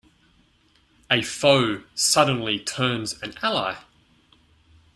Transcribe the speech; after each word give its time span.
A 1.11 1.21
foe 1.21 1.83
suddenly 1.93 2.57
turns 2.57 3.21
an 3.21 3.35
ally. 3.43 3.75